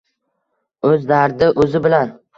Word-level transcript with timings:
O‘z 0.93 1.05
dardi 1.13 1.53
o‘zi 1.65 1.87
bilan. 1.89 2.15